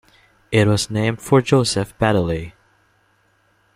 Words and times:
It 0.51 0.67
was 0.67 0.89
named 0.89 1.21
for 1.21 1.43
Joseph 1.43 1.95
Baddeley. 1.99 2.53